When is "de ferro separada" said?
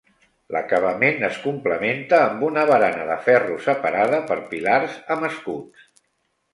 3.13-4.23